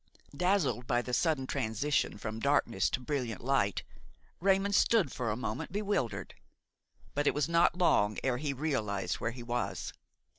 [0.35, 3.83] Dazzled by the sudden transition from darkness to brilliant light,
[4.39, 6.33] Raymon stood for a moment bewildered;
[7.13, 9.93] but it was not long ere he realized where he was.